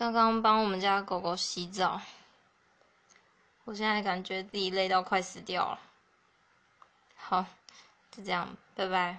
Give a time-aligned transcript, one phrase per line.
[0.00, 2.00] 刚刚帮我们家狗狗洗澡
[3.64, 5.78] 我现在感觉自己累到快死掉了。
[7.16, 7.44] 好
[8.10, 9.18] 就这样拜拜。